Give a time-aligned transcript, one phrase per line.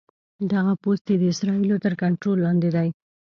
[0.51, 2.87] دغه پوستې د اسرائیلو تر کنټرول لاندې دي.